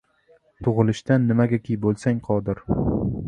[0.67, 2.65] Tug‘ilishdan nimagaki bo‘lsang qodir